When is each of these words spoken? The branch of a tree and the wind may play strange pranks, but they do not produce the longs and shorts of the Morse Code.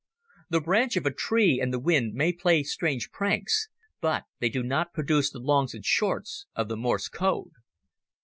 The 0.49 0.61
branch 0.61 0.97
of 0.97 1.05
a 1.05 1.13
tree 1.13 1.59
and 1.61 1.71
the 1.71 1.77
wind 1.79 2.15
may 2.15 2.33
play 2.33 2.63
strange 2.63 3.11
pranks, 3.11 3.67
but 3.99 4.23
they 4.39 4.49
do 4.49 4.63
not 4.63 4.93
produce 4.93 5.29
the 5.29 5.37
longs 5.37 5.75
and 5.75 5.85
shorts 5.85 6.47
of 6.55 6.69
the 6.69 6.75
Morse 6.75 7.07
Code. 7.07 7.51